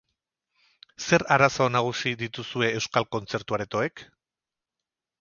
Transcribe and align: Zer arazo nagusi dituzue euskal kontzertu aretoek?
Zer 1.07 1.25
arazo 1.35 1.69
nagusi 1.75 2.15
dituzue 2.23 2.73
euskal 2.81 3.09
kontzertu 3.19 3.59
aretoek? 3.61 4.07